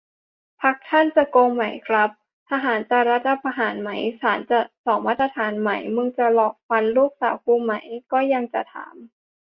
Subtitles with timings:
[0.61, 2.09] พรรคท่านจะโกงไหมครับ
[2.49, 3.89] ทหารจะรัฐประหารไหม
[4.21, 7.71] ศาลจะสองมาตรฐานไหม มึงจะหลอกฟันลูกสาวกูไหม
[8.11, 8.95] ก็ยังจะถาม